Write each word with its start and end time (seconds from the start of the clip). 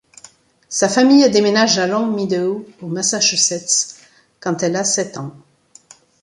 Sa 0.67 0.89
famille 0.89 1.29
déménage 1.29 1.77
à 1.77 1.85
Longmeadow 1.85 2.65
au 2.81 2.87
Massachusetts 2.87 3.97
quand 4.39 4.63
elle 4.63 4.75
a 4.75 4.83
sept 4.83 5.15
ans. 5.17 5.35